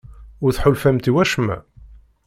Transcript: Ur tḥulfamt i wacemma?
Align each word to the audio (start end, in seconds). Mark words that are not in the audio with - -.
Ur 0.43 0.51
tḥulfamt 0.53 1.09
i 1.09 1.11
wacemma? 1.13 1.57